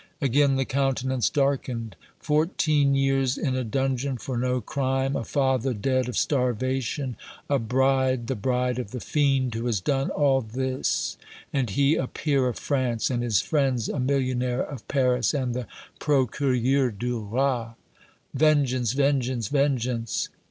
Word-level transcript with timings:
Again 0.19 0.55
the 0.55 0.65
countenance 0.65 1.29
darkened. 1.29 1.95
"Fourteen 2.17 2.95
years 2.95 3.37
in 3.37 3.55
a 3.55 3.63
dungeon 3.63 4.17
for 4.17 4.35
no 4.35 4.59
crime! 4.59 5.15
a 5.15 5.23
father 5.23 5.75
dead 5.75 6.09
of 6.09 6.17
starvation! 6.17 7.15
a 7.47 7.59
bride 7.59 8.25
the 8.25 8.33
bride 8.35 8.79
of 8.79 8.89
the 8.89 8.99
fiend 8.99 9.53
who 9.53 9.67
has 9.67 9.79
done 9.79 10.09
all 10.09 10.41
this 10.41 11.19
and 11.53 11.69
he 11.69 11.97
a 11.97 12.07
peer 12.07 12.47
of 12.47 12.57
France 12.57 13.11
and 13.11 13.21
his 13.21 13.41
friends 13.41 13.89
a 13.89 13.99
millionaire 13.99 14.63
of 14.63 14.87
Paris 14.87 15.35
and 15.35 15.53
the 15.53 15.67
Procureur 15.99 16.89
du 16.89 17.19
Roi! 17.19 17.73
Vengeance 18.33 18.93
vengeance 18.93 19.49
vengeance!" 19.49 20.29